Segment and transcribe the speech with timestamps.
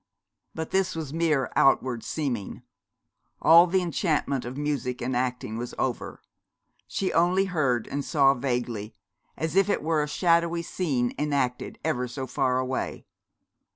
[0.55, 2.63] But this was mere outward seeming.
[3.39, 6.23] All the enchantment of music and acting was over.
[6.87, 8.95] She only heard and saw vaguely,
[9.37, 13.05] as if it were a shadowy scene enacted ever so far away.